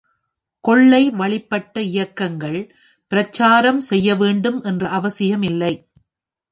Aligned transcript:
கொள்கை 0.63 1.09
வழிப்பட்ட 1.09 1.81
இயக்கங்கள், 1.81 2.59
பிரச்சாரம் 3.11 3.81
செய்யவேண்டும் 3.81 4.61
என்ற 4.61 4.89
அவசியம் 4.89 5.41
இல்லை. 5.41 5.73